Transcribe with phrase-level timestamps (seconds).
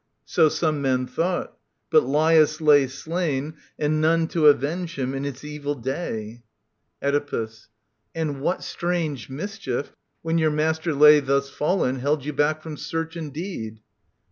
[0.25, 1.55] So some men thought.
[1.91, 3.53] But Lai'us lay slain.
[3.77, 6.41] And none to avenge him in his evil day.
[7.03, 7.13] 9 SOPHOCLES VT.
[7.13, 7.67] i2g i48 Oedipus.
[8.15, 9.93] And what strange mischief,
[10.23, 13.79] when your master lay Thus fallen, held you back from search and deed